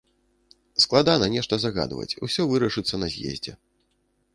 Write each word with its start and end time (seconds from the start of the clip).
Складана 0.85 1.29
нешта 1.35 1.53
загадваць, 1.67 2.09
усё 2.29 2.41
вырашыцца 2.53 2.95
на 3.05 3.15
з'ездзе. 3.19 3.53